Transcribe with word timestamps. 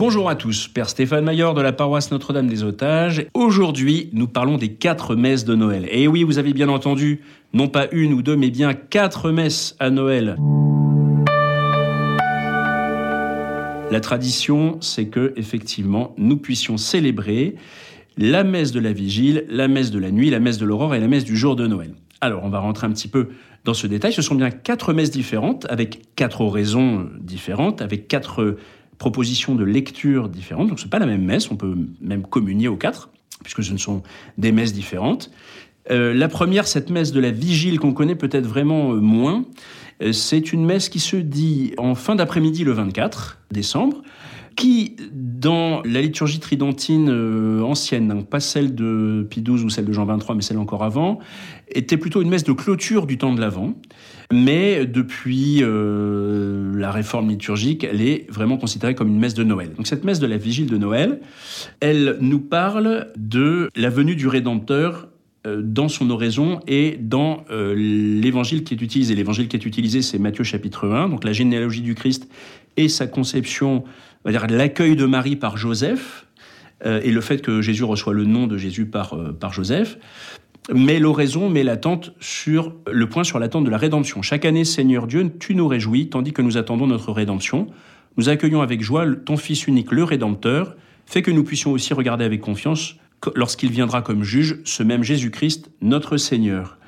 Bonjour 0.00 0.30
à 0.30 0.34
tous, 0.34 0.66
Père 0.66 0.88
Stéphane 0.88 1.24
Maillard 1.24 1.52
de 1.52 1.60
la 1.60 1.72
paroisse 1.72 2.10
Notre-Dame 2.10 2.46
des 2.46 2.64
Otages. 2.64 3.26
Aujourd'hui, 3.34 4.08
nous 4.14 4.26
parlons 4.26 4.56
des 4.56 4.72
quatre 4.72 5.14
messes 5.14 5.44
de 5.44 5.54
Noël. 5.54 5.86
Et 5.90 6.08
oui, 6.08 6.22
vous 6.22 6.38
avez 6.38 6.54
bien 6.54 6.70
entendu, 6.70 7.20
non 7.52 7.68
pas 7.68 7.86
une 7.92 8.14
ou 8.14 8.22
deux, 8.22 8.34
mais 8.34 8.48
bien 8.48 8.72
quatre 8.72 9.30
messes 9.30 9.76
à 9.78 9.90
Noël. 9.90 10.38
La 13.90 14.00
tradition, 14.00 14.78
c'est 14.80 15.08
que, 15.08 15.34
effectivement, 15.36 16.14
nous 16.16 16.38
puissions 16.38 16.78
célébrer 16.78 17.56
la 18.16 18.42
messe 18.42 18.72
de 18.72 18.80
la 18.80 18.94
vigile, 18.94 19.44
la 19.50 19.68
messe 19.68 19.90
de 19.90 19.98
la 19.98 20.10
nuit, 20.10 20.30
la 20.30 20.40
messe 20.40 20.56
de 20.56 20.64
l'aurore 20.64 20.94
et 20.94 21.00
la 21.00 21.08
messe 21.08 21.24
du 21.24 21.36
jour 21.36 21.56
de 21.56 21.66
Noël. 21.66 21.92
Alors, 22.22 22.42
on 22.44 22.48
va 22.48 22.60
rentrer 22.60 22.86
un 22.86 22.92
petit 22.92 23.08
peu 23.08 23.28
dans 23.66 23.74
ce 23.74 23.86
détail. 23.86 24.14
Ce 24.14 24.22
sont 24.22 24.34
bien 24.34 24.50
quatre 24.50 24.94
messes 24.94 25.10
différentes, 25.10 25.66
avec 25.68 26.14
quatre 26.16 26.40
oraisons 26.40 27.10
différentes, 27.20 27.82
avec 27.82 28.08
quatre 28.08 28.56
propositions 29.00 29.54
de 29.54 29.64
lecture 29.64 30.28
différentes. 30.28 30.68
Donc, 30.68 30.78
ce 30.78 30.84
n'est 30.84 30.90
pas 30.90 30.98
la 31.00 31.06
même 31.06 31.24
messe, 31.24 31.50
on 31.50 31.56
peut 31.56 31.74
même 32.02 32.22
communier 32.22 32.68
aux 32.68 32.76
quatre, 32.76 33.08
puisque 33.42 33.64
ce 33.64 33.72
ne 33.72 33.78
sont 33.78 34.02
des 34.36 34.52
messes 34.52 34.74
différentes. 34.74 35.30
Euh, 35.90 36.12
la 36.12 36.28
première, 36.28 36.68
cette 36.68 36.90
messe 36.90 37.10
de 37.10 37.18
la 37.18 37.30
vigile 37.30 37.80
qu'on 37.80 37.94
connaît 37.94 38.14
peut-être 38.14 38.46
vraiment 38.46 38.92
euh, 38.92 39.00
moins, 39.00 39.46
euh, 40.02 40.12
c'est 40.12 40.52
une 40.52 40.66
messe 40.66 40.90
qui 40.90 41.00
se 41.00 41.16
dit 41.16 41.72
en 41.78 41.94
fin 41.94 42.14
d'après-midi 42.14 42.62
le 42.62 42.72
24 42.72 43.38
décembre, 43.50 44.02
qui, 44.56 44.96
dans 45.12 45.82
la 45.84 46.00
liturgie 46.00 46.40
tridentine 46.40 47.10
ancienne, 47.62 48.24
pas 48.24 48.40
celle 48.40 48.74
de 48.74 49.26
Pie 49.28 49.42
XII 49.42 49.64
ou 49.64 49.70
celle 49.70 49.86
de 49.86 49.92
Jean 49.92 50.06
XXIII, 50.06 50.36
mais 50.36 50.42
celle 50.42 50.58
encore 50.58 50.84
avant, 50.84 51.18
était 51.68 51.96
plutôt 51.96 52.20
une 52.20 52.28
messe 52.28 52.44
de 52.44 52.52
clôture 52.52 53.06
du 53.06 53.16
temps 53.16 53.32
de 53.32 53.40
l'Avent. 53.40 53.74
Mais 54.32 54.86
depuis 54.86 55.62
la 55.62 56.90
réforme 56.90 57.30
liturgique, 57.30 57.84
elle 57.84 58.00
est 58.00 58.30
vraiment 58.30 58.58
considérée 58.58 58.94
comme 58.94 59.08
une 59.08 59.18
messe 59.18 59.34
de 59.34 59.44
Noël. 59.44 59.72
Donc 59.76 59.86
cette 59.86 60.04
messe 60.04 60.20
de 60.20 60.26
la 60.26 60.36
vigile 60.36 60.66
de 60.66 60.76
Noël, 60.76 61.20
elle 61.80 62.18
nous 62.20 62.40
parle 62.40 63.08
de 63.16 63.70
la 63.76 63.90
venue 63.90 64.16
du 64.16 64.28
Rédempteur 64.28 65.08
euh, 65.46 65.62
dans 65.64 65.88
son 65.88 66.10
oraison 66.10 66.60
et 66.66 66.98
dans 67.00 67.44
euh, 67.50 67.74
l'évangile 67.74 68.62
qui 68.62 68.74
est 68.74 68.82
utilisé. 68.82 69.14
L'évangile 69.14 69.48
qui 69.48 69.56
est 69.56 69.64
utilisé, 69.64 70.02
c'est 70.02 70.18
Matthieu 70.18 70.44
chapitre 70.44 70.86
1, 70.86 71.08
donc 71.08 71.24
la 71.24 71.32
généalogie 71.32 71.80
du 71.80 71.94
Christ 71.94 72.28
et 72.76 72.90
sa 72.90 73.06
conception, 73.06 73.84
va 74.24 74.30
dire 74.30 74.46
l'accueil 74.48 74.96
de 74.96 75.06
Marie 75.06 75.36
par 75.36 75.56
Joseph, 75.56 76.26
euh, 76.84 77.00
et 77.02 77.10
le 77.10 77.20
fait 77.20 77.42
que 77.42 77.62
Jésus 77.62 77.84
reçoit 77.84 78.14
le 78.14 78.24
nom 78.24 78.46
de 78.46 78.56
Jésus 78.56 78.86
par, 78.86 79.16
par 79.38 79.52
Joseph. 79.52 79.98
Mais 80.72 80.98
l'oraison 80.98 81.48
met 81.48 81.62
l'attente 81.62 82.12
sur 82.20 82.74
le 82.90 83.08
point 83.08 83.24
sur 83.24 83.38
l'attente 83.38 83.64
de 83.64 83.70
la 83.70 83.78
rédemption. 83.78 84.22
Chaque 84.22 84.44
année, 84.44 84.64
Seigneur 84.64 85.06
Dieu, 85.06 85.32
tu 85.38 85.54
nous 85.54 85.66
réjouis, 85.66 86.08
tandis 86.08 86.32
que 86.32 86.42
nous 86.42 86.58
attendons 86.58 86.86
notre 86.86 87.12
rédemption. 87.12 87.66
Nous 88.16 88.28
accueillons 88.28 88.60
avec 88.60 88.82
joie 88.82 89.06
ton 89.24 89.36
Fils 89.36 89.66
unique, 89.66 89.92
le 89.92 90.04
Rédempteur, 90.04 90.76
fait 91.06 91.22
que 91.22 91.30
nous 91.30 91.44
puissions 91.44 91.72
aussi 91.72 91.94
regarder 91.94 92.24
avec 92.24 92.40
confiance 92.40 92.96
lorsqu'il 93.34 93.70
viendra 93.70 94.02
comme 94.02 94.22
juge, 94.22 94.60
ce 94.64 94.82
même 94.82 95.02
Jésus-Christ, 95.02 95.70
notre 95.80 96.16
Seigneur. 96.16 96.78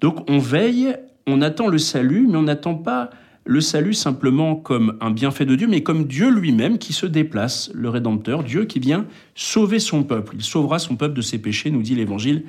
Donc 0.00 0.28
on 0.30 0.38
veille, 0.38 0.94
on 1.26 1.42
attend 1.42 1.68
le 1.68 1.78
salut, 1.78 2.26
mais 2.28 2.36
on 2.36 2.42
n'attend 2.42 2.74
pas 2.74 3.10
le 3.50 3.60
salut 3.60 3.94
simplement 3.94 4.54
comme 4.54 4.96
un 5.00 5.10
bienfait 5.10 5.44
de 5.44 5.56
Dieu, 5.56 5.66
mais 5.66 5.82
comme 5.82 6.04
Dieu 6.04 6.30
lui-même 6.30 6.78
qui 6.78 6.92
se 6.92 7.04
déplace, 7.04 7.68
le 7.74 7.88
Rédempteur, 7.88 8.44
Dieu 8.44 8.64
qui 8.64 8.78
vient 8.78 9.06
sauver 9.34 9.80
son 9.80 10.04
peuple. 10.04 10.36
Il 10.36 10.44
sauvera 10.44 10.78
son 10.78 10.94
peuple 10.94 11.14
de 11.14 11.20
ses 11.20 11.38
péchés, 11.38 11.72
nous 11.72 11.82
dit 11.82 11.96
l'Évangile 11.96 12.44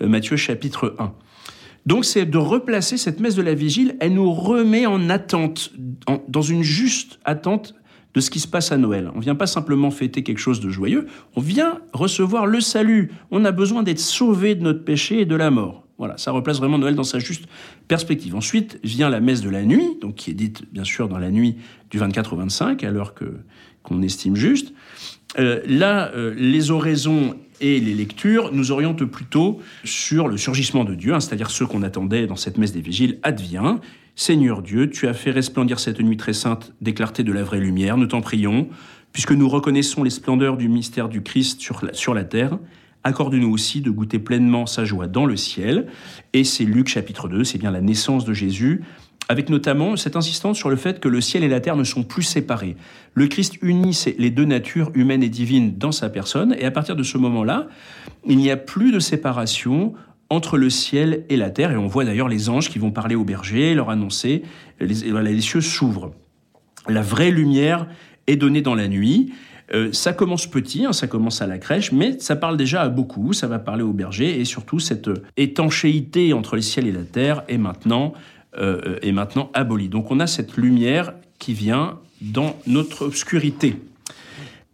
euh, 0.00 0.06
Matthieu 0.06 0.36
chapitre 0.36 0.94
1. 1.00 1.12
Donc 1.86 2.04
c'est 2.04 2.24
de 2.24 2.38
replacer 2.38 2.98
cette 2.98 3.18
messe 3.18 3.34
de 3.34 3.42
la 3.42 3.52
vigile, 3.52 3.96
elle 3.98 4.14
nous 4.14 4.32
remet 4.32 4.86
en 4.86 5.10
attente, 5.10 5.72
dans 6.28 6.42
une 6.42 6.62
juste 6.62 7.18
attente 7.24 7.74
de 8.14 8.20
ce 8.20 8.30
qui 8.30 8.38
se 8.38 8.46
passe 8.46 8.70
à 8.70 8.76
Noël. 8.76 9.10
On 9.16 9.18
vient 9.18 9.34
pas 9.34 9.48
simplement 9.48 9.90
fêter 9.90 10.22
quelque 10.22 10.38
chose 10.38 10.60
de 10.60 10.70
joyeux, 10.70 11.06
on 11.34 11.40
vient 11.40 11.80
recevoir 11.92 12.46
le 12.46 12.60
salut. 12.60 13.10
On 13.32 13.44
a 13.44 13.50
besoin 13.50 13.82
d'être 13.82 13.98
sauvé 13.98 14.54
de 14.54 14.62
notre 14.62 14.84
péché 14.84 15.22
et 15.22 15.26
de 15.26 15.34
la 15.34 15.50
mort. 15.50 15.83
Voilà, 15.96 16.16
ça 16.18 16.32
replace 16.32 16.58
vraiment 16.58 16.78
Noël 16.78 16.96
dans 16.96 17.04
sa 17.04 17.20
juste 17.20 17.44
perspective. 17.86 18.34
Ensuite 18.34 18.80
vient 18.82 19.08
la 19.08 19.20
messe 19.20 19.42
de 19.42 19.50
la 19.50 19.62
nuit, 19.62 19.96
donc 20.00 20.16
qui 20.16 20.30
est 20.30 20.34
dite 20.34 20.64
bien 20.72 20.84
sûr 20.84 21.08
dans 21.08 21.18
la 21.18 21.30
nuit 21.30 21.56
du 21.90 21.98
24 21.98 22.32
au 22.32 22.36
25, 22.36 22.82
à 22.82 22.90
l'heure 22.90 23.14
que 23.14 23.26
qu'on 23.84 24.02
estime 24.02 24.34
juste. 24.34 24.72
Euh, 25.38 25.60
là, 25.66 26.10
euh, 26.14 26.34
les 26.36 26.70
oraisons 26.70 27.36
et 27.60 27.78
les 27.80 27.94
lectures 27.94 28.50
nous 28.52 28.72
orientent 28.72 29.04
plutôt 29.04 29.60
sur 29.84 30.26
le 30.26 30.36
surgissement 30.36 30.84
de 30.84 30.94
Dieu, 30.94 31.14
hein, 31.14 31.20
c'est-à-dire 31.20 31.50
ce 31.50 31.64
qu'on 31.64 31.82
attendait 31.82 32.26
dans 32.26 32.36
cette 32.36 32.58
messe 32.58 32.72
des 32.72 32.80
vigiles 32.80 33.18
advient. 33.22 33.76
Seigneur 34.16 34.62
Dieu, 34.62 34.90
tu 34.90 35.06
as 35.06 35.14
fait 35.14 35.30
resplendir 35.30 35.80
cette 35.80 36.00
nuit 36.00 36.16
très 36.16 36.32
sainte 36.32 36.72
des 36.80 36.94
clartés 36.94 37.24
de 37.24 37.32
la 37.32 37.42
vraie 37.42 37.60
lumière, 37.60 37.96
nous 37.96 38.06
t'en 38.06 38.20
prions, 38.20 38.68
puisque 39.12 39.32
nous 39.32 39.48
reconnaissons 39.48 40.02
les 40.02 40.10
splendeurs 40.10 40.56
du 40.56 40.68
mystère 40.68 41.08
du 41.08 41.22
Christ 41.22 41.60
sur 41.60 41.82
sur 41.92 42.14
la 42.14 42.24
terre, 42.24 42.58
accorde-nous 43.04 43.50
aussi 43.50 43.80
de 43.80 43.90
goûter 43.90 44.18
pleinement 44.18 44.66
sa 44.66 44.84
joie 44.84 45.06
dans 45.06 45.26
le 45.26 45.36
ciel. 45.36 45.86
Et 46.32 46.42
c'est 46.42 46.64
Luc 46.64 46.88
chapitre 46.88 47.28
2, 47.28 47.44
c'est 47.44 47.58
bien 47.58 47.70
la 47.70 47.80
naissance 47.80 48.24
de 48.24 48.32
Jésus, 48.32 48.82
avec 49.28 49.48
notamment 49.50 49.96
cette 49.96 50.16
insistance 50.16 50.56
sur 50.56 50.70
le 50.70 50.76
fait 50.76 51.00
que 51.00 51.08
le 51.08 51.20
ciel 51.20 51.44
et 51.44 51.48
la 51.48 51.60
terre 51.60 51.76
ne 51.76 51.84
sont 51.84 52.02
plus 52.02 52.22
séparés. 52.22 52.76
Le 53.14 53.26
Christ 53.26 53.58
unit 53.62 54.04
les 54.18 54.30
deux 54.30 54.44
natures 54.44 54.90
humaines 54.94 55.22
et 55.22 55.28
divines 55.28 55.76
dans 55.76 55.92
sa 55.92 56.08
personne, 56.08 56.54
et 56.58 56.64
à 56.64 56.70
partir 56.70 56.96
de 56.96 57.02
ce 57.02 57.18
moment-là, 57.18 57.68
il 58.26 58.38
n'y 58.38 58.50
a 58.50 58.56
plus 58.56 58.90
de 58.90 58.98
séparation 58.98 59.94
entre 60.30 60.56
le 60.56 60.70
ciel 60.70 61.24
et 61.28 61.36
la 61.36 61.50
terre. 61.50 61.70
Et 61.70 61.76
on 61.76 61.86
voit 61.86 62.04
d'ailleurs 62.04 62.28
les 62.28 62.48
anges 62.48 62.70
qui 62.70 62.78
vont 62.78 62.90
parler 62.90 63.14
aux 63.14 63.24
bergers, 63.24 63.74
leur 63.74 63.90
annoncer, 63.90 64.42
les, 64.80 65.10
les 65.10 65.40
cieux 65.40 65.60
s'ouvrent. 65.60 66.12
La 66.88 67.02
vraie 67.02 67.30
lumière 67.30 67.86
est 68.26 68.36
donnée 68.36 68.62
dans 68.62 68.74
la 68.74 68.88
nuit. 68.88 69.32
Euh, 69.72 69.92
ça 69.92 70.12
commence 70.12 70.46
petit, 70.46 70.84
hein, 70.84 70.92
ça 70.92 71.06
commence 71.06 71.40
à 71.40 71.46
la 71.46 71.58
crèche, 71.58 71.92
mais 71.92 72.18
ça 72.18 72.36
parle 72.36 72.56
déjà 72.56 72.82
à 72.82 72.88
beaucoup, 72.88 73.32
ça 73.32 73.46
va 73.46 73.58
parler 73.58 73.82
aux 73.82 73.92
bergers, 73.92 74.40
et 74.40 74.44
surtout 74.44 74.78
cette 74.78 75.10
étanchéité 75.36 76.32
entre 76.32 76.56
le 76.56 76.62
ciel 76.62 76.86
et 76.86 76.92
la 76.92 77.04
terre 77.04 77.44
est 77.48 77.58
maintenant, 77.58 78.12
euh, 78.58 78.98
est 79.02 79.12
maintenant 79.12 79.50
abolie. 79.54 79.88
Donc 79.88 80.10
on 80.10 80.20
a 80.20 80.26
cette 80.26 80.56
lumière 80.56 81.14
qui 81.38 81.54
vient 81.54 81.98
dans 82.20 82.56
notre 82.66 83.06
obscurité. 83.06 83.76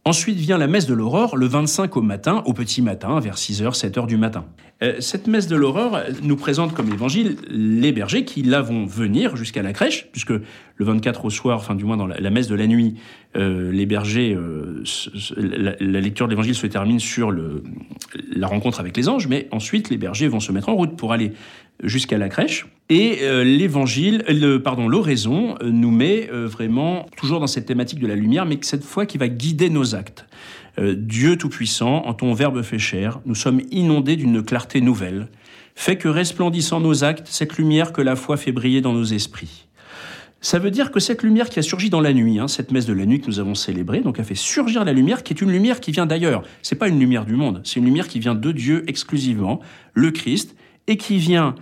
Ensuite 0.06 0.38
vient 0.38 0.56
la 0.56 0.66
messe 0.66 0.86
de 0.86 0.94
l'aurore 0.94 1.36
le 1.36 1.46
25 1.46 1.94
au 1.98 2.00
matin, 2.00 2.42
au 2.46 2.54
petit 2.54 2.80
matin, 2.80 3.20
vers 3.20 3.34
6h, 3.34 3.78
7h 3.78 4.06
du 4.06 4.16
matin. 4.16 4.46
Euh, 4.82 4.94
cette 4.98 5.26
messe 5.26 5.46
de 5.46 5.56
l'aurore 5.56 6.00
nous 6.22 6.36
présente 6.36 6.72
comme 6.72 6.90
évangile 6.90 7.36
les 7.50 7.92
bergers 7.92 8.24
qui 8.24 8.42
là 8.42 8.62
vont 8.62 8.86
venir 8.86 9.36
jusqu'à 9.36 9.60
la 9.60 9.74
crèche, 9.74 10.08
puisque 10.10 10.30
le 10.30 10.84
24 10.86 11.26
au 11.26 11.30
soir, 11.30 11.58
enfin 11.58 11.74
du 11.74 11.84
moins 11.84 11.98
dans 11.98 12.06
la, 12.06 12.30
messe 12.30 12.48
de 12.48 12.54
la 12.54 12.66
nuit, 12.66 12.94
euh, 13.36 13.70
les 13.70 13.84
bergers, 13.84 14.34
euh, 14.34 14.82
la, 15.36 16.00
lecture 16.00 16.26
de 16.26 16.30
l'évangile 16.30 16.54
se 16.54 16.66
termine 16.66 16.98
sur 16.98 17.30
le, 17.30 17.62
la 18.34 18.46
rencontre 18.46 18.80
avec 18.80 18.96
les 18.96 19.06
anges, 19.10 19.28
mais 19.28 19.48
ensuite 19.50 19.90
les 19.90 19.98
bergers 19.98 20.28
vont 20.28 20.40
se 20.40 20.50
mettre 20.50 20.70
en 20.70 20.76
route 20.76 20.96
pour 20.96 21.12
aller 21.12 21.32
jusqu'à 21.82 22.18
la 22.18 22.28
crèche. 22.28 22.66
Et 22.88 23.20
l'évangile, 23.44 24.24
le, 24.28 24.58
pardon, 24.58 24.88
l'oraison 24.88 25.54
nous 25.62 25.92
met 25.92 26.28
vraiment 26.32 27.06
toujours 27.16 27.38
dans 27.38 27.46
cette 27.46 27.66
thématique 27.66 28.00
de 28.00 28.06
la 28.08 28.16
lumière, 28.16 28.46
mais 28.46 28.58
cette 28.62 28.82
fois 28.82 29.06
qui 29.06 29.16
va 29.16 29.28
guider 29.28 29.70
nos 29.70 29.94
actes. 29.94 30.26
Euh, 30.78 30.94
Dieu 30.96 31.36
Tout-Puissant, 31.36 32.02
en 32.06 32.14
ton 32.14 32.32
Verbe 32.32 32.62
fait 32.62 32.78
chair, 32.78 33.20
nous 33.26 33.34
sommes 33.34 33.60
inondés 33.70 34.16
d'une 34.16 34.42
clarté 34.42 34.80
nouvelle. 34.80 35.28
Fait 35.74 35.96
que 35.96 36.08
resplendissant 36.08 36.80
nos 36.80 37.04
actes 37.04 37.26
cette 37.28 37.56
lumière 37.58 37.92
que 37.92 38.02
la 38.02 38.16
foi 38.16 38.36
fait 38.36 38.52
briller 38.52 38.80
dans 38.80 38.92
nos 38.92 39.04
esprits. 39.04 39.66
Ça 40.42 40.58
veut 40.58 40.70
dire 40.70 40.90
que 40.90 41.00
cette 41.00 41.22
lumière 41.22 41.50
qui 41.50 41.58
a 41.58 41.62
surgi 41.62 41.90
dans 41.90 42.00
la 42.00 42.14
nuit, 42.14 42.38
hein, 42.38 42.48
cette 42.48 42.72
messe 42.72 42.86
de 42.86 42.94
la 42.94 43.04
nuit 43.04 43.20
que 43.20 43.26
nous 43.26 43.40
avons 43.40 43.54
célébrée, 43.54 44.00
donc 44.00 44.18
a 44.18 44.24
fait 44.24 44.34
surgir 44.34 44.84
la 44.84 44.94
lumière, 44.94 45.22
qui 45.22 45.34
est 45.34 45.40
une 45.42 45.50
lumière 45.50 45.80
qui 45.80 45.92
vient 45.92 46.06
d'ailleurs. 46.06 46.44
C'est 46.62 46.76
pas 46.76 46.88
une 46.88 46.98
lumière 46.98 47.26
du 47.26 47.34
monde, 47.34 47.60
c'est 47.64 47.78
une 47.78 47.84
lumière 47.84 48.08
qui 48.08 48.20
vient 48.20 48.34
de 48.34 48.52
Dieu 48.52 48.84
exclusivement, 48.86 49.60
le 49.92 50.10
Christ, 50.10 50.56
et 50.86 50.96
qui 50.96 51.18
vient 51.18 51.54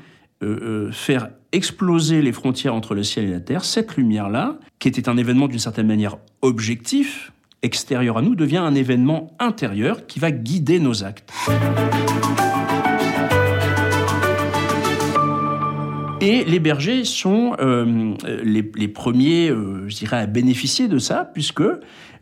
euh, 0.42 0.86
euh, 0.88 0.92
faire 0.92 1.30
exploser 1.52 2.22
les 2.22 2.32
frontières 2.32 2.74
entre 2.74 2.94
le 2.94 3.02
ciel 3.02 3.26
et 3.26 3.30
la 3.30 3.40
terre. 3.40 3.64
Cette 3.64 3.96
lumière-là, 3.96 4.58
qui 4.78 4.88
était 4.88 5.08
un 5.08 5.16
événement 5.16 5.48
d'une 5.48 5.58
certaine 5.58 5.86
manière 5.86 6.16
objectif, 6.42 7.32
extérieur 7.62 8.18
à 8.18 8.22
nous 8.22 8.34
devient 8.34 8.58
un 8.58 8.74
événement 8.74 9.32
intérieur 9.38 10.06
qui 10.06 10.20
va 10.20 10.30
guider 10.30 10.78
nos 10.78 11.04
actes. 11.04 11.32
Et 16.20 16.44
les 16.44 16.58
bergers 16.58 17.04
sont 17.04 17.56
euh, 17.60 18.14
les, 18.42 18.88
premiers, 18.88 19.48
je 19.48 19.96
dirais, 19.96 20.18
à 20.18 20.26
bénéficier 20.26 20.88
de 20.88 20.98
ça, 20.98 21.30
puisque 21.32 21.62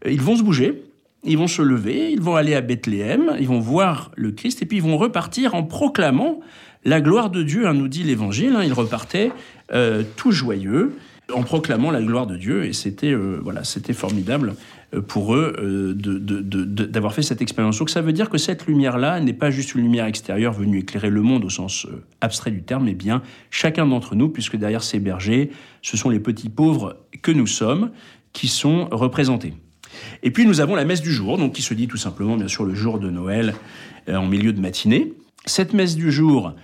ils 0.07 0.21
vont 0.21 0.37
se 0.37 0.43
bouger, 0.43 0.85
ils 1.27 1.37
vont 1.37 1.49
se 1.49 1.63
lever, 1.63 2.13
ils 2.13 2.21
vont 2.21 2.37
aller 2.37 2.55
à 2.55 2.61
Bethléem, 2.61 3.33
ils 3.39 3.49
vont 3.49 3.59
voir 3.59 4.13
le 4.17 4.31
Christ, 4.31 4.63
et 4.63 4.67
puis 4.67 4.79
ils 4.79 4.83
vont 4.83 4.97
repartir 4.97 5.55
en 5.55 5.65
proclamant 5.65 6.41
la 6.87 7.03
gloire 7.03 7.29
de 7.29 7.43
Dieu. 7.43 7.67
Hein, 7.67 7.75
nous 7.75 7.89
dit 7.89 8.03
l'Évangile, 8.03 8.55
hein, 8.57 8.65
ils 8.65 8.73
repartaient 8.73 9.33
tout 10.17 10.33
joyeux 10.33 10.97
en 11.35 11.43
proclamant 11.43 11.91
la 11.91 12.01
gloire 12.01 12.27
de 12.27 12.37
Dieu, 12.37 12.65
et 12.65 12.73
c'était 12.73 13.13
voilà, 13.15 13.65
c'était 13.65 13.93
formidable. 13.93 14.55
Euh, 14.95 15.01
pour 15.01 15.35
eux 15.35 15.53
euh, 15.59 15.95
d'avoir 15.95 17.13
fait 17.13 17.23
cette 17.23 17.43
expérience. 17.43 17.79
Donc 17.79 17.91
ça 17.91 18.03
veut 18.03 18.13
dire 18.13 18.31
que 18.31 18.39
cette 18.39 18.67
lumière-là 18.67 19.19
n'est 19.19 19.33
pas 19.33 19.51
juste 19.51 19.75
une 19.75 19.83
lumière 19.83 20.05
extérieure 20.05 20.53
venue 20.53 20.79
éclairer 20.79 21.11
le 21.11 21.23
monde 21.23 21.45
au 21.45 21.49
sens 21.49 21.87
euh, 21.87 22.05
abstrait 22.21 22.53
du 22.53 22.63
terme, 22.63 22.85
mais 22.85 22.95
bien 22.95 23.21
chacun 23.51 23.87
d'entre 23.87 24.15
nous, 24.15 24.29
puisque 24.29 24.57
derrière 24.57 24.85
ces 24.85 25.01
bergers, 25.01 25.51
ce 25.83 25.97
sont 25.97 26.09
les 26.09 26.21
petits 26.21 26.49
pauvres 26.49 26.99
que 27.23 27.33
nous 27.33 27.49
sommes 27.49 27.91
qui 28.33 28.47
sont 28.47 28.89
représentés. 28.93 29.55
Et 30.23 30.31
puis 30.31 30.47
nous 30.47 30.61
avons 30.61 30.77
la 30.77 30.85
messe 30.85 31.03
du 31.03 31.13
jour, 31.13 31.37
donc 31.37 31.55
qui 31.55 31.63
se 31.63 31.75
dit 31.75 31.89
tout 31.89 31.97
simplement, 31.97 32.37
bien 32.37 32.49
sûr, 32.49 32.65
le 32.65 32.75
jour 32.75 33.01
de 33.01 33.11
Noël 33.11 33.55
euh, 34.09 34.15
en 34.15 34.27
milieu 34.27 34.53
de 34.53 34.61
matinée. 34.61 35.15
Cette 35.47 35.73
messe 35.73 35.97
du 35.97 36.13
jour, 36.13 36.55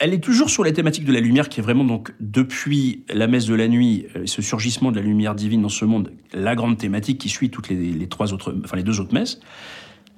elle 0.00 0.12
est 0.12 0.20
toujours 0.20 0.50
sur 0.50 0.64
la 0.64 0.72
thématique 0.72 1.04
de 1.04 1.12
la 1.12 1.20
lumière, 1.20 1.48
qui 1.48 1.60
est 1.60 1.62
vraiment 1.62 1.84
donc 1.84 2.12
depuis 2.20 3.04
la 3.08 3.26
messe 3.26 3.46
de 3.46 3.54
la 3.54 3.68
nuit, 3.68 4.06
euh, 4.16 4.26
ce 4.26 4.42
surgissement 4.42 4.90
de 4.90 4.96
la 4.96 5.02
lumière 5.02 5.34
divine 5.34 5.62
dans 5.62 5.68
ce 5.68 5.84
monde, 5.84 6.12
la 6.32 6.54
grande 6.54 6.78
thématique 6.78 7.18
qui 7.18 7.28
suit 7.28 7.50
toutes 7.50 7.68
les, 7.68 8.06
trois 8.08 8.32
autres, 8.32 8.54
enfin 8.64 8.76
les 8.76 8.82
deux 8.82 9.00
autres 9.00 9.14
messes. 9.14 9.40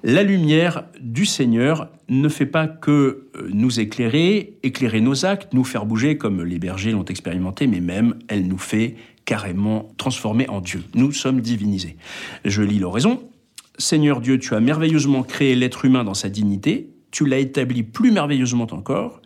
La 0.03 0.23
lumière 0.23 0.85
du 1.01 1.27
Seigneur 1.27 1.89
ne 2.09 2.29
fait 2.29 2.47
pas 2.47 2.69
que 2.69 3.29
euh, 3.35 3.49
nous 3.53 3.81
éclairer, 3.81 4.59
éclairer 4.63 5.01
nos 5.01 5.25
actes, 5.25 5.53
nous 5.53 5.65
faire 5.65 5.87
bouger 5.87 6.17
comme 6.17 6.45
les 6.45 6.59
bergers 6.59 6.93
l'ont 6.93 7.05
expérimenté, 7.05 7.67
mais 7.67 7.81
même 7.81 8.15
elle 8.29 8.47
nous 8.47 8.59
fait 8.59 8.97
carrément 9.25 9.89
transformer 9.97 10.49
en 10.49 10.61
Dieu. 10.61 10.85
Nous 10.95 11.13
sommes 11.13 11.41
divinisés. 11.41 11.97
Je 12.45 12.63
lis 12.63 12.79
l'oraison. 12.79 13.29
Seigneur 13.79 14.21
Dieu, 14.21 14.39
tu 14.39 14.55
as 14.55 14.61
merveilleusement 14.61 15.23
créé 15.23 15.55
l'être 15.55 15.85
humain 15.85 16.05
dans 16.05 16.15
sa 16.15 16.29
dignité, 16.29 16.91
tu 17.11 17.27
l'as 17.27 17.39
établi 17.39 17.83
plus 17.83 18.11
merveilleusement 18.11 18.69
encore. 18.71 19.21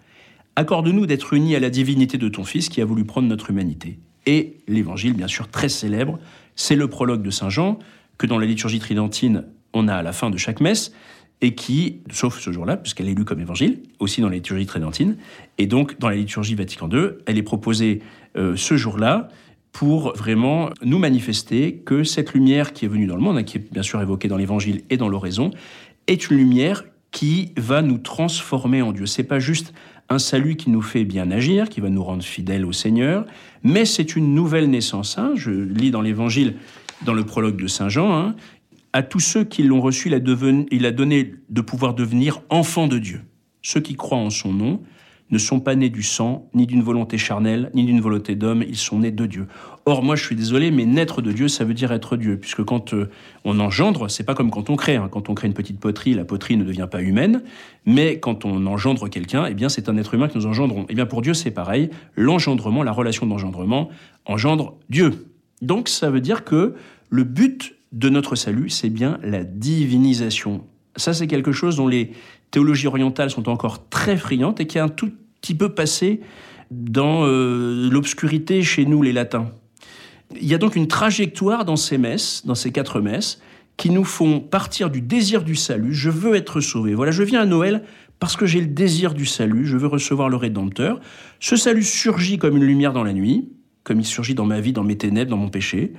Accorde-nous 0.61 1.07
d'être 1.07 1.33
unis 1.33 1.57
à 1.57 1.59
la 1.59 1.71
divinité 1.71 2.19
de 2.19 2.29
ton 2.29 2.45
Fils 2.45 2.69
qui 2.69 2.83
a 2.83 2.85
voulu 2.85 3.07
prendre 3.07 3.27
notre 3.27 3.49
humanité. 3.49 3.99
Et 4.27 4.59
l'évangile, 4.69 5.15
bien 5.15 5.27
sûr, 5.27 5.49
très 5.49 5.71
célèbre, 5.71 6.19
c'est 6.55 6.77
le 6.77 6.87
prologue 6.87 7.23
de 7.23 7.31
Saint 7.31 7.49
Jean, 7.49 7.79
que 8.19 8.27
dans 8.27 8.39
la 8.39 8.45
liturgie 8.45 8.79
tridentine, 8.79 9.45
on 9.73 9.89
a 9.89 9.95
à 9.95 10.03
la 10.03 10.12
fin 10.12 10.29
de 10.29 10.37
chaque 10.37 10.61
messe, 10.61 10.93
et 11.41 11.55
qui, 11.55 12.03
sauf 12.11 12.39
ce 12.39 12.53
jour-là, 12.53 12.77
puisqu'elle 12.77 13.09
est 13.09 13.15
lue 13.15 13.25
comme 13.25 13.41
évangile, 13.41 13.81
aussi 14.01 14.21
dans 14.21 14.29
la 14.29 14.35
liturgie 14.35 14.67
tridentine, 14.67 15.17
et 15.57 15.67
donc 15.67 15.99
dans 15.99 16.11
la 16.11 16.17
liturgie 16.17 16.57
Vatican 16.57 16.91
II, 16.91 17.13
elle 17.25 17.39
est 17.39 17.43
proposée 17.43 18.03
euh, 18.37 18.55
ce 18.55 18.77
jour-là, 18.77 19.29
pour 19.73 20.15
vraiment 20.15 20.69
nous 20.85 20.99
manifester 20.99 21.77
que 21.77 22.05
cette 22.05 22.35
lumière 22.35 22.75
qui 22.75 22.85
est 22.85 22.89
venue 22.89 23.06
dans 23.06 23.17
le 23.17 23.23
monde, 23.23 23.39
hein, 23.39 23.45
qui 23.45 23.56
est 23.56 23.73
bien 23.73 23.83
sûr 23.83 23.99
évoquée 24.03 24.29
dans 24.29 24.37
l'Évangile 24.37 24.83
et 24.91 24.99
dans 24.99 25.09
l'oraison, 25.09 25.53
est 26.06 26.29
une 26.29 26.37
lumière 26.37 26.85
qui 27.13 27.53
va 27.56 27.81
nous 27.81 27.99
transformer 27.99 28.83
en 28.83 28.93
Dieu. 28.93 29.06
C'est 29.06 29.25
pas 29.25 29.39
juste 29.39 29.73
un 30.11 30.19
salut 30.19 30.57
qui 30.57 30.71
nous 30.71 30.83
fait 30.83 31.05
bien 31.05 31.31
agir, 31.31 31.69
qui 31.69 31.81
va 31.81 31.89
nous 31.89 32.03
rendre 32.03 32.25
fidèles 32.25 32.67
au 32.67 32.73
Seigneur, 32.73 33.25
mais 33.62 33.85
c'est 33.85 34.17
une 34.17 34.35
nouvelle 34.35 34.69
naissance. 34.69 35.17
Hein. 35.17 35.33
Je 35.37 35.51
lis 35.51 35.93
dans 35.93 36.03
l'Évangile, 36.03 36.57
dans 37.07 37.15
le 37.15 37.25
prologue 37.25 37.57
de 37.57 37.69
Saint 37.69 37.89
Jean, 37.89 38.12
hein, 38.12 38.35
à 38.93 39.05
tous 39.05 39.21
ceux 39.21 39.45
qui 39.45 39.62
l'ont 39.62 39.81
reçu, 39.81 40.09
il 40.09 40.15
a, 40.15 40.19
il 40.73 40.87
a 40.87 40.91
donné 40.91 41.35
de 41.49 41.61
pouvoir 41.61 41.95
devenir 41.95 42.43
enfants 42.51 42.89
de 42.89 42.99
Dieu. 42.99 43.23
Ceux 43.62 43.81
qui 43.81 43.95
croient 43.95 44.19
en 44.19 44.31
son 44.31 44.53
nom, 44.53 44.83
ne 45.31 45.38
sont 45.38 45.61
pas 45.61 45.75
nés 45.75 45.91
du 45.91 46.03
sang, 46.03 46.49
ni 46.55 46.67
d'une 46.67 46.82
volonté 46.82 47.19
charnelle, 47.19 47.71
ni 47.75 47.85
d'une 47.85 48.00
volonté 48.00 48.35
d'homme, 48.35 48.62
ils 48.67 48.77
sont 48.77 48.99
nés 48.99 49.11
de 49.11 49.27
Dieu. 49.27 49.47
Or, 49.87 50.03
moi, 50.03 50.17
je 50.17 50.25
suis 50.25 50.37
désolé, 50.37 50.71
mais 50.71 50.85
naître 50.85 51.23
de 51.23 51.32
Dieu, 51.32 51.49
ça 51.49 51.65
veut 51.65 51.75
dire 51.75 51.93
être 51.93 52.17
Dieu, 52.17 52.37
puisque 52.37 52.62
quand 52.65 52.94
euh, 52.94 53.09
on 53.44 53.59
engendre, 53.61 54.11
c'est 54.11 54.25
pas 54.25 54.35
comme 54.35 54.50
quand 54.50 54.71
on 54.71 54.77
crée. 54.77 54.97
Hein. 54.97 55.09
Quand 55.11 55.29
on 55.29 55.35
crée 55.35 55.47
une 55.47 55.55
petite 55.55 55.81
poterie, 55.81 56.15
la 56.15 56.25
poterie 56.25 56.56
ne 56.56 56.65
devient 56.65 56.88
pas 56.91 57.00
humaine, 57.00 57.43
mais 57.87 58.19
quand 58.19 58.44
on 58.44 58.67
engendre 58.67 59.09
quelqu'un, 59.09 59.47
eh 59.47 59.55
bien, 59.55 59.69
c'est 59.69 59.88
un 59.88 59.97
être 59.97 60.15
humain 60.15 60.29
que 60.29 60.37
nous 60.37 60.47
engendrons. 60.47 60.87
Eh 60.88 60.94
bien, 60.94 61.06
pour 61.06 61.23
Dieu, 61.23 61.35
c'est 61.35 61.50
pareil. 61.50 61.91
L'engendrement, 62.17 62.82
la 62.82 62.93
relation 62.93 63.27
d'engendrement, 63.27 63.88
engendre 64.27 64.75
Dieu. 64.91 65.27
Donc, 65.62 65.88
ça 65.88 66.11
veut 66.11 66.21
dire 66.21 66.44
que 66.44 66.75
le 67.09 67.25
but 67.25 67.75
de 67.93 68.09
notre 68.09 68.37
salut, 68.37 68.71
c'est 68.71 68.91
bien 68.91 69.19
la 69.23 69.44
divinisation. 69.44 70.65
Ça, 70.97 71.15
c'est 71.15 71.27
quelque 71.27 71.53
chose 71.53 71.77
dont 71.77 71.88
les 71.88 72.12
théologies 72.50 72.87
orientales 72.87 73.31
sont 73.31 73.49
encore 73.49 73.88
très 73.88 74.17
friandes 74.17 74.61
et 74.61 74.67
qui 74.67 74.79
a 74.79 74.85
un 74.85 74.88
tout 74.88 75.12
petit 75.41 75.55
peu 75.55 75.71
passé 75.71 76.21
dans 76.71 77.25
euh, 77.25 77.89
l'obscurité 77.91 78.63
chez 78.63 78.85
nous, 78.85 79.03
les 79.03 79.13
latins. 79.13 79.51
Il 80.41 80.47
y 80.47 80.55
a 80.55 80.59
donc 80.59 80.77
une 80.77 80.87
trajectoire 80.87 81.65
dans 81.65 81.77
ces 81.77 81.99
messes, 81.99 82.43
dans 82.47 82.55
ces 82.55 82.71
quatre 82.71 83.01
messes, 83.01 83.41
qui 83.77 83.91
nous 83.91 84.05
font 84.05 84.41
partir 84.41 84.91
du 84.91 85.01
désir 85.01 85.43
du 85.43 85.57
salut. 85.57 85.95
Je 85.95 86.11
veux 86.11 86.35
être 86.35 86.61
sauvé. 86.61 86.95
Voilà, 86.95 87.11
je 87.11 87.23
viens 87.23 87.41
à 87.41 87.47
Noël 87.47 87.83
parce 88.19 88.37
que 88.37 88.47
j'ai 88.47 88.61
le 88.61 88.67
désir 88.67 89.15
du 89.15 89.25
salut, 89.25 89.65
je 89.65 89.79
veux 89.79 89.87
recevoir 89.87 90.29
le 90.29 90.37
Rédempteur. 90.37 91.01
Ce 91.41 91.57
salut 91.57 91.83
surgit 91.83 92.39
comme 92.39 92.57
une 92.57 92.65
lumière 92.65 92.93
dans 92.93 93.03
la 93.03 93.15
nuit, 93.15 93.49
comme 93.83 93.99
il 93.99 94.05
surgit 94.05 94.35
dans 94.35 94.45
ma 94.45 94.61
vie, 94.61 94.75
dans 94.75 94.85
mes 94.85 94.99
ténèbres, 94.99 95.31
dans 95.31 95.39
mon 95.39 95.49
péché. 95.49 95.95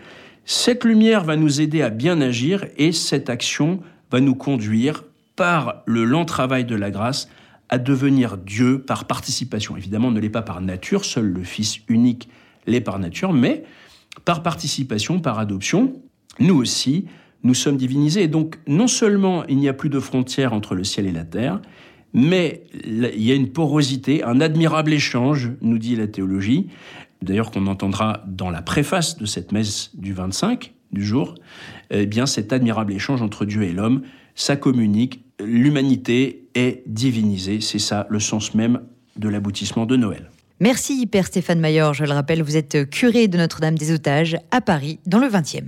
Cette 0.46 0.86
lumière 0.86 1.24
va 1.24 1.36
nous 1.36 1.62
aider 1.62 1.82
à 1.82 1.90
bien 1.90 2.22
agir 2.22 2.66
et 2.78 2.92
cette 2.92 3.30
action 3.30 3.80
va 4.12 4.20
nous 4.20 4.36
conduire 4.36 5.04
par 5.36 5.82
le 5.88 6.04
lent 6.06 6.26
travail 6.26 6.66
de 6.66 6.76
la 6.76 6.92
grâce 6.92 7.28
à 7.72 7.78
devenir 7.78 8.38
Dieu 8.38 8.82
par 8.82 9.06
participation. 9.06 9.78
Évidemment, 9.78 10.10
on 10.10 10.12
ne 10.12 10.20
l'est 10.20 10.30
pas 10.30 10.42
par 10.42 10.62
nature, 10.62 11.06
seul 11.06 11.26
le 11.26 11.44
Fils 11.44 11.80
unique 11.88 12.30
l'est 12.68 12.82
par 12.82 13.00
nature, 13.00 13.34
mais 13.34 13.64
par 14.26 14.44
participation, 14.44 15.20
par 15.20 15.40
adoption, 15.40 15.94
nous 16.40 16.56
aussi, 16.56 17.06
nous 17.44 17.54
sommes 17.54 17.78
divinisés. 17.78 18.24
Et 18.24 18.28
donc, 18.28 18.60
non 18.68 18.88
seulement 18.88 19.46
il 19.48 19.58
n'y 19.58 19.70
a 19.70 19.74
plus 19.74 19.90
de 19.90 20.00
frontières 20.00 20.54
entre 20.54 20.76
le 20.76 20.84
ciel 20.84 21.08
et 21.08 21.12
la 21.12 21.24
terre, 21.24 21.62
mais 22.14 22.64
il 22.86 23.24
y 23.24 23.32
a 23.32 23.36
une 23.36 23.52
porosité, 23.52 24.22
un 24.22 24.42
admirable 24.42 24.92
échange, 24.92 25.52
nous 25.62 25.78
dit 25.78 25.96
la 25.96 26.08
théologie, 26.08 26.68
d'ailleurs 27.22 27.52
qu'on 27.52 27.68
entendra 27.68 28.24
dans 28.28 28.50
la 28.50 28.62
préface 28.62 29.18
de 29.18 29.26
cette 29.26 29.54
messe 29.54 29.92
du 29.96 30.14
25 30.14 30.74
du 30.92 31.06
jour, 31.06 31.36
eh 31.90 32.06
bien 32.06 32.26
cet 32.26 32.52
admirable 32.52 32.92
échange 32.92 33.22
entre 33.22 33.46
Dieu 33.46 33.64
et 33.64 33.72
l'homme, 33.72 34.02
ça 34.36 34.58
communique, 34.58 35.24
l'humanité 35.44 36.48
est 36.56 36.84
divinisée, 36.86 37.62
c'est 37.62 37.80
ça 37.80 38.08
le 38.10 38.20
sens 38.20 38.54
même 38.54 38.82
de 39.18 39.30
l'aboutissement 39.30 39.86
de 39.86 39.96
Noël. 39.96 40.30
Merci 40.60 41.08
Père 41.08 41.26
Stéphane 41.26 41.60
Mayor, 41.60 41.94
je 41.94 42.06
le 42.06 42.12
rappelle, 42.12 42.44
vous 42.44 42.58
êtes 42.58 42.90
curé 42.90 43.28
de 43.28 43.38
Notre-Dame 43.38 43.78
des 43.78 43.92
Otages 43.92 44.38
à 44.52 44.62
Paris 44.62 45.00
dans 45.06 45.20
le 45.20 45.28
20e. 45.28 45.66